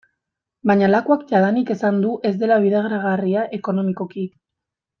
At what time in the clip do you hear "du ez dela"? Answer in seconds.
2.07-2.57